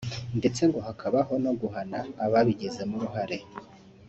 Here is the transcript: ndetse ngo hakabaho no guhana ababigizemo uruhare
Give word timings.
ndetse 0.37 0.61
ngo 0.69 0.79
hakabaho 0.87 1.33
no 1.43 1.51
guhana 1.59 1.99
ababigizemo 2.25 2.93
uruhare 2.97 3.37